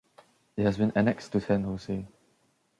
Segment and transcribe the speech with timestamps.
[0.57, 2.07] It has been annexed to San Jose.